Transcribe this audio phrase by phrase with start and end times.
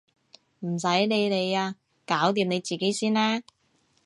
[0.61, 1.75] 唔使你理啊！
[2.07, 3.43] 搞掂你自己先啦！